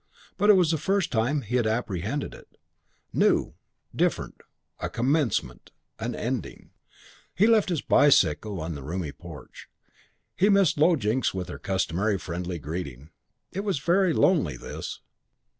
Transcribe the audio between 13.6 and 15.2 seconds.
was very lonely, this.